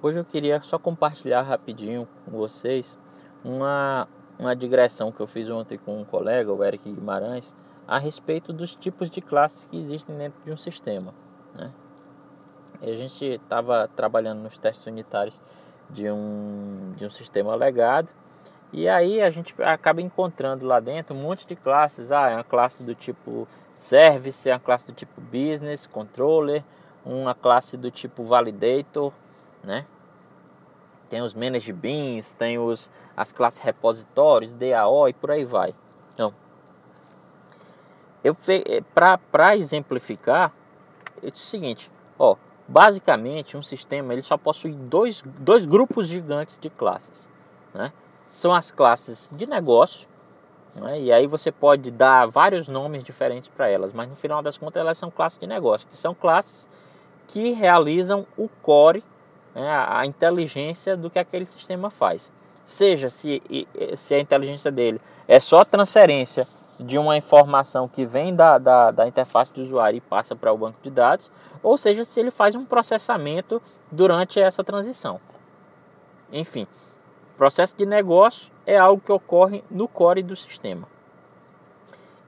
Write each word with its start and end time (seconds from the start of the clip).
Hoje 0.00 0.16
eu 0.16 0.24
queria 0.24 0.62
só 0.62 0.78
compartilhar 0.78 1.42
rapidinho 1.42 2.06
com 2.24 2.30
vocês 2.30 2.96
uma, 3.44 4.06
uma 4.38 4.54
digressão 4.54 5.10
que 5.10 5.18
eu 5.18 5.26
fiz 5.26 5.50
ontem 5.50 5.76
com 5.76 6.00
um 6.00 6.04
colega, 6.04 6.52
o 6.52 6.62
Eric 6.62 6.88
Guimarães, 6.88 7.52
a 7.84 7.98
respeito 7.98 8.52
dos 8.52 8.76
tipos 8.76 9.10
de 9.10 9.20
classes 9.20 9.66
que 9.66 9.76
existem 9.76 10.16
dentro 10.16 10.40
de 10.44 10.52
um 10.52 10.56
sistema. 10.56 11.12
Né? 11.52 11.72
A 12.80 12.94
gente 12.94 13.24
estava 13.24 13.88
trabalhando 13.88 14.40
nos 14.40 14.56
testes 14.56 14.86
unitários 14.86 15.40
de 15.90 16.08
um, 16.08 16.92
de 16.96 17.04
um 17.04 17.10
sistema 17.10 17.56
legado 17.56 18.12
e 18.72 18.88
aí 18.88 19.20
a 19.20 19.30
gente 19.30 19.52
acaba 19.60 20.00
encontrando 20.00 20.64
lá 20.64 20.78
dentro 20.78 21.16
um 21.16 21.20
monte 21.20 21.44
de 21.44 21.56
classes. 21.56 22.12
Ah, 22.12 22.30
é 22.30 22.34
uma 22.36 22.44
classe 22.44 22.84
do 22.84 22.94
tipo 22.94 23.48
Service, 23.74 24.48
é 24.48 24.52
uma 24.52 24.60
classe 24.60 24.86
do 24.86 24.92
tipo 24.92 25.20
Business, 25.20 25.88
Controller, 25.88 26.62
uma 27.04 27.34
classe 27.34 27.76
do 27.76 27.90
tipo 27.90 28.22
Validator, 28.22 29.12
né? 29.62 29.86
Tem 31.08 31.22
os 31.22 31.34
manage 31.34 31.72
beans, 31.72 32.32
tem 32.32 32.58
os, 32.58 32.90
as 33.16 33.32
classes 33.32 33.60
repositórios, 33.60 34.52
DAO 34.52 35.08
e 35.08 35.12
por 35.12 35.30
aí 35.30 35.44
vai. 35.44 35.74
Então, 36.12 36.34
eu 38.22 38.36
eh, 38.48 38.82
para 38.94 39.56
exemplificar, 39.56 40.52
eu 41.22 41.30
disse 41.30 41.44
o 41.44 41.48
seguinte, 41.48 41.90
ó, 42.18 42.36
basicamente 42.66 43.56
um 43.56 43.62
sistema 43.62 44.12
ele 44.12 44.22
só 44.22 44.36
possui 44.36 44.72
dois, 44.72 45.22
dois 45.38 45.64
grupos 45.64 46.06
gigantes 46.06 46.58
de 46.58 46.68
classes, 46.68 47.30
né? 47.72 47.92
São 48.30 48.52
as 48.52 48.70
classes 48.70 49.30
de 49.32 49.46
negócio, 49.46 50.06
né? 50.74 51.00
e 51.00 51.10
aí 51.10 51.26
você 51.26 51.50
pode 51.50 51.90
dar 51.90 52.26
vários 52.26 52.68
nomes 52.68 53.02
diferentes 53.02 53.48
para 53.48 53.68
elas, 53.68 53.94
mas 53.94 54.06
no 54.06 54.14
final 54.14 54.42
das 54.42 54.58
contas 54.58 54.80
elas 54.80 54.98
são 54.98 55.10
classes 55.10 55.38
de 55.38 55.46
negócio, 55.46 55.88
que 55.88 55.96
são 55.96 56.14
classes 56.14 56.68
que 57.26 57.52
realizam 57.52 58.26
o 58.36 58.48
core 58.60 59.02
né, 59.58 59.86
a 59.88 60.06
inteligência 60.06 60.96
do 60.96 61.10
que 61.10 61.18
aquele 61.18 61.44
sistema 61.44 61.90
faz. 61.90 62.30
Seja 62.64 63.10
se, 63.10 63.42
se 63.96 64.14
a 64.14 64.20
inteligência 64.20 64.70
dele 64.70 65.00
é 65.26 65.40
só 65.40 65.64
transferência 65.64 66.46
de 66.78 66.98
uma 66.98 67.16
informação 67.16 67.88
que 67.88 68.04
vem 68.04 68.34
da, 68.34 68.58
da, 68.58 68.90
da 68.90 69.08
interface 69.08 69.52
do 69.52 69.62
usuário 69.62 69.96
e 69.96 70.00
passa 70.00 70.36
para 70.36 70.52
o 70.52 70.58
banco 70.58 70.78
de 70.82 70.90
dados, 70.90 71.30
ou 71.62 71.76
seja, 71.76 72.04
se 72.04 72.20
ele 72.20 72.30
faz 72.30 72.54
um 72.54 72.64
processamento 72.64 73.60
durante 73.90 74.38
essa 74.38 74.62
transição. 74.62 75.20
Enfim, 76.30 76.66
processo 77.36 77.76
de 77.76 77.84
negócio 77.84 78.52
é 78.66 78.76
algo 78.76 79.02
que 79.02 79.10
ocorre 79.10 79.64
no 79.70 79.88
core 79.88 80.22
do 80.22 80.36
sistema. 80.36 80.86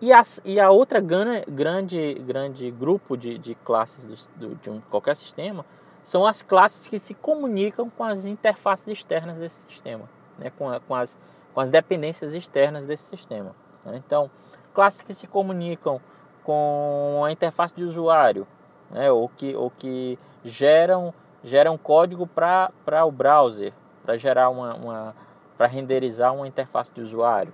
E, 0.00 0.12
as, 0.12 0.40
e 0.44 0.60
a 0.60 0.70
outra 0.70 1.00
grande, 1.00 1.44
grande, 1.48 2.14
grande 2.26 2.70
grupo 2.70 3.16
de, 3.16 3.38
de 3.38 3.54
classes 3.54 4.04
do, 4.04 4.48
do, 4.48 4.54
de 4.56 4.68
um, 4.68 4.80
qualquer 4.90 5.16
sistema 5.16 5.64
são 6.06 6.24
as 6.24 6.40
classes 6.40 6.86
que 6.86 7.00
se 7.00 7.14
comunicam 7.14 7.90
com 7.90 8.04
as 8.04 8.26
interfaces 8.26 8.86
externas 8.86 9.38
desse 9.38 9.66
sistema, 9.66 10.08
né? 10.38 10.52
com, 10.56 10.70
a, 10.70 10.78
com, 10.78 10.94
as, 10.94 11.18
com 11.52 11.58
as 11.58 11.68
dependências 11.68 12.32
externas 12.32 12.86
desse 12.86 13.02
sistema. 13.02 13.56
Né? 13.84 14.00
Então, 14.06 14.30
classes 14.72 15.02
que 15.02 15.12
se 15.12 15.26
comunicam 15.26 16.00
com 16.44 17.24
a 17.26 17.32
interface 17.32 17.74
de 17.74 17.82
usuário, 17.82 18.46
né? 18.88 19.10
ou, 19.10 19.28
que, 19.28 19.56
ou 19.56 19.68
que 19.68 20.16
geram, 20.44 21.12
geram 21.42 21.76
código 21.76 22.24
para 22.24 22.70
o 23.04 23.10
browser, 23.10 23.72
para 24.04 24.16
gerar 24.16 24.48
uma, 24.48 24.74
uma 24.76 25.14
para 25.58 25.66
renderizar 25.66 26.32
uma 26.32 26.46
interface 26.46 26.92
de 26.94 27.00
usuário. 27.00 27.52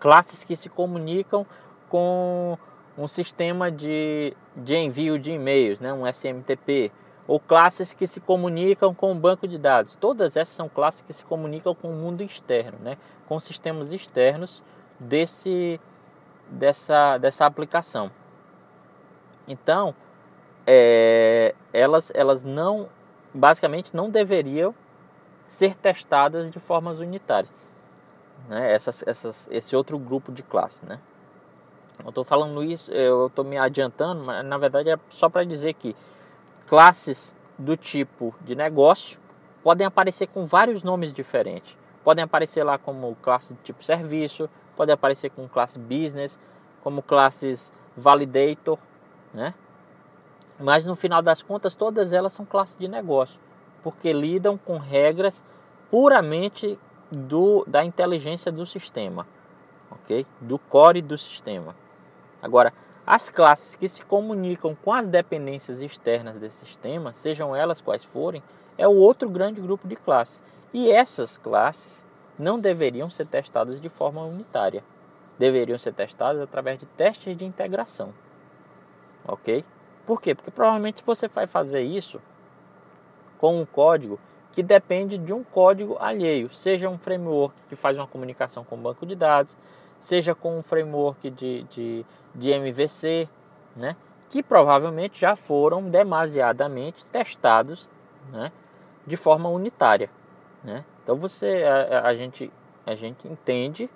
Classes 0.00 0.42
que 0.42 0.56
se 0.56 0.68
comunicam 0.68 1.46
com 1.88 2.58
um 2.98 3.06
sistema 3.06 3.70
de, 3.70 4.36
de 4.56 4.74
envio 4.74 5.20
de 5.20 5.30
e-mails, 5.30 5.78
né? 5.78 5.92
um 5.92 6.04
SMTP, 6.04 6.90
ou 7.26 7.40
classes 7.40 7.94
que 7.94 8.06
se 8.06 8.20
comunicam 8.20 8.94
com 8.94 9.12
o 9.12 9.14
banco 9.14 9.48
de 9.48 9.58
dados. 9.58 9.94
Todas 9.94 10.36
essas 10.36 10.54
são 10.54 10.68
classes 10.68 11.00
que 11.00 11.12
se 11.12 11.24
comunicam 11.24 11.74
com 11.74 11.90
o 11.90 11.94
mundo 11.94 12.22
externo, 12.22 12.78
né? 12.80 12.98
com 13.26 13.40
sistemas 13.40 13.92
externos 13.92 14.62
desse, 14.98 15.80
dessa, 16.50 17.16
dessa 17.18 17.46
aplicação. 17.46 18.10
Então, 19.48 19.94
é, 20.66 21.54
elas, 21.72 22.12
elas 22.14 22.42
não, 22.42 22.88
basicamente, 23.32 23.94
não 23.94 24.10
deveriam 24.10 24.74
ser 25.46 25.74
testadas 25.74 26.50
de 26.50 26.58
formas 26.58 27.00
unitárias. 27.00 27.52
Né? 28.48 28.72
Essas, 28.72 29.02
essas, 29.06 29.48
esse 29.50 29.74
outro 29.74 29.98
grupo 29.98 30.30
de 30.30 30.42
classes. 30.42 30.82
Né? 30.82 30.98
Eu 32.02 32.08
estou 32.10 32.24
falando 32.24 32.62
isso, 32.62 32.90
eu 32.92 33.28
estou 33.28 33.44
me 33.44 33.56
adiantando, 33.56 34.24
mas 34.24 34.44
na 34.44 34.58
verdade 34.58 34.90
é 34.90 34.98
só 35.08 35.28
para 35.28 35.44
dizer 35.44 35.74
que 35.74 35.94
classes 36.66 37.34
do 37.58 37.76
tipo 37.76 38.34
de 38.40 38.54
negócio 38.54 39.18
podem 39.62 39.86
aparecer 39.86 40.26
com 40.26 40.44
vários 40.44 40.82
nomes 40.82 41.12
diferentes. 41.12 41.76
Podem 42.02 42.24
aparecer 42.24 42.62
lá 42.62 42.76
como 42.76 43.16
classe 43.22 43.54
de 43.54 43.60
tipo 43.60 43.82
serviço, 43.82 44.48
pode 44.76 44.92
aparecer 44.92 45.30
com 45.30 45.48
classe 45.48 45.78
business, 45.78 46.38
como 46.82 47.02
classes 47.02 47.72
validator, 47.96 48.78
né? 49.32 49.54
Mas 50.58 50.84
no 50.84 50.94
final 50.94 51.22
das 51.22 51.42
contas, 51.42 51.74
todas 51.74 52.12
elas 52.12 52.32
são 52.32 52.44
classes 52.44 52.76
de 52.76 52.86
negócio, 52.86 53.40
porque 53.82 54.12
lidam 54.12 54.56
com 54.56 54.76
regras 54.76 55.42
puramente 55.90 56.78
do, 57.10 57.64
da 57.66 57.84
inteligência 57.84 58.52
do 58.52 58.66
sistema, 58.66 59.26
ok? 59.90 60.26
Do 60.40 60.58
core 60.58 61.00
do 61.00 61.16
sistema. 61.16 61.74
Agora, 62.42 62.72
as 63.06 63.28
classes 63.28 63.76
que 63.76 63.86
se 63.86 64.02
comunicam 64.04 64.74
com 64.74 64.92
as 64.92 65.06
dependências 65.06 65.82
externas 65.82 66.38
desse 66.38 66.64
sistema, 66.64 67.12
sejam 67.12 67.54
elas 67.54 67.80
quais 67.80 68.02
forem, 68.02 68.42
é 68.78 68.88
o 68.88 68.94
outro 68.94 69.28
grande 69.28 69.60
grupo 69.60 69.86
de 69.86 69.94
classes. 69.94 70.42
E 70.72 70.90
essas 70.90 71.36
classes 71.36 72.06
não 72.38 72.58
deveriam 72.58 73.10
ser 73.10 73.26
testadas 73.26 73.80
de 73.80 73.88
forma 73.88 74.22
unitária. 74.22 74.82
Deveriam 75.38 75.78
ser 75.78 75.92
testadas 75.92 76.40
através 76.40 76.78
de 76.78 76.86
testes 76.86 77.36
de 77.36 77.44
integração. 77.44 78.14
Ok? 79.26 79.64
Por 80.06 80.20
quê? 80.20 80.34
Porque 80.34 80.50
provavelmente 80.50 81.02
você 81.04 81.28
vai 81.28 81.46
fazer 81.46 81.82
isso 81.82 82.20
com 83.38 83.60
um 83.60 83.66
código 83.66 84.18
que 84.52 84.62
depende 84.62 85.18
de 85.18 85.32
um 85.32 85.42
código 85.42 85.96
alheio, 85.98 86.48
seja 86.48 86.88
um 86.88 86.98
framework 86.98 87.54
que 87.68 87.74
faz 87.74 87.98
uma 87.98 88.06
comunicação 88.06 88.64
com 88.64 88.76
o 88.76 88.78
banco 88.78 89.04
de 89.04 89.16
dados, 89.16 89.56
seja 90.04 90.34
com 90.34 90.58
um 90.58 90.62
framework 90.62 91.30
de, 91.30 91.62
de, 91.62 92.06
de 92.34 92.50
MVC, 92.50 93.26
né? 93.74 93.96
que 94.28 94.42
provavelmente 94.42 95.18
já 95.18 95.34
foram 95.34 95.88
demasiadamente 95.88 97.06
testados 97.06 97.88
né? 98.30 98.52
de 99.06 99.16
forma 99.16 99.48
unitária. 99.48 100.10
Né? 100.62 100.84
Então 101.02 101.16
você, 101.16 101.64
a, 101.64 102.08
a, 102.08 102.14
gente, 102.14 102.52
a 102.84 102.94
gente 102.94 103.26
entende 103.26 103.88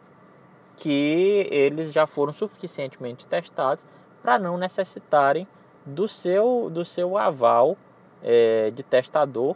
que 0.77 1.47
eles 1.51 1.93
já 1.93 2.07
foram 2.07 2.33
suficientemente 2.33 3.29
testados 3.29 3.87
para 4.23 4.39
não 4.39 4.57
necessitarem 4.57 5.47
do 5.85 6.09
seu, 6.09 6.71
do 6.71 6.87
seu 6.87 7.19
aval 7.19 7.77
é, 8.23 8.71
de 8.71 8.83
testador 8.83 9.55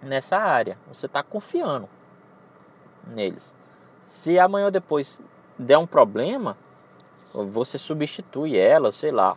nessa 0.00 0.38
área. 0.38 0.78
Você 0.86 1.06
está 1.06 1.20
confiando 1.20 1.88
neles. 3.04 3.60
Se 4.02 4.36
amanhã 4.36 4.66
ou 4.66 4.70
depois 4.70 5.20
der 5.56 5.78
um 5.78 5.86
problema, 5.86 6.56
você 7.32 7.78
substitui 7.78 8.58
ela, 8.58 8.90
sei 8.90 9.12
lá. 9.12 9.36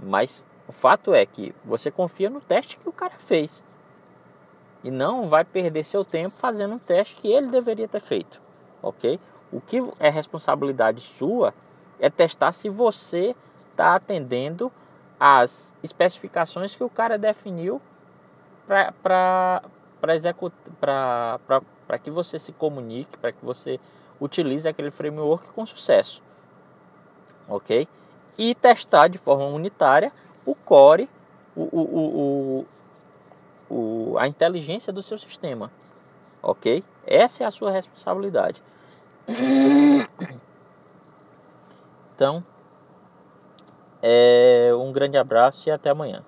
Mas 0.00 0.46
o 0.68 0.72
fato 0.72 1.12
é 1.12 1.26
que 1.26 1.52
você 1.64 1.90
confia 1.90 2.30
no 2.30 2.40
teste 2.40 2.78
que 2.78 2.88
o 2.88 2.92
cara 2.92 3.18
fez. 3.18 3.64
E 4.84 4.90
não 4.92 5.26
vai 5.26 5.44
perder 5.44 5.82
seu 5.82 6.04
tempo 6.04 6.36
fazendo 6.36 6.74
um 6.74 6.78
teste 6.78 7.16
que 7.16 7.26
ele 7.26 7.48
deveria 7.48 7.88
ter 7.88 8.00
feito. 8.00 8.40
Ok? 8.80 9.18
O 9.52 9.60
que 9.60 9.78
é 9.98 10.08
responsabilidade 10.08 11.00
sua 11.00 11.52
é 11.98 12.08
testar 12.08 12.52
se 12.52 12.68
você 12.68 13.34
está 13.72 13.96
atendendo 13.96 14.70
às 15.18 15.74
especificações 15.82 16.76
que 16.76 16.84
o 16.84 16.90
cara 16.90 17.18
definiu 17.18 17.82
para 20.00 21.98
que 22.02 22.10
você 22.10 22.38
se 22.38 22.52
comunique, 22.52 23.18
para 23.18 23.32
que 23.32 23.44
você 23.44 23.80
utilize 24.20 24.68
aquele 24.68 24.90
framework 24.90 25.50
com 25.52 25.64
sucesso. 25.64 26.22
Ok? 27.48 27.88
E 28.36 28.54
testar 28.54 29.08
de 29.08 29.18
forma 29.18 29.46
unitária 29.46 30.12
o 30.44 30.54
core, 30.54 31.08
o, 31.56 31.62
o, 31.62 32.66
o, 33.70 33.74
o, 33.74 34.18
a 34.18 34.28
inteligência 34.28 34.92
do 34.92 35.02
seu 35.02 35.18
sistema. 35.18 35.70
Ok? 36.42 36.84
Essa 37.06 37.44
é 37.44 37.46
a 37.46 37.50
sua 37.50 37.70
responsabilidade. 37.70 38.62
Então, 42.14 42.44
é, 44.02 44.70
um 44.74 44.90
grande 44.90 45.16
abraço 45.16 45.68
e 45.68 45.72
até 45.72 45.90
amanhã. 45.90 46.24